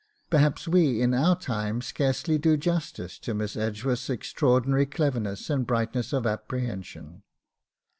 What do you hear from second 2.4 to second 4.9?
justice to Miss Edgeworth's extraordinary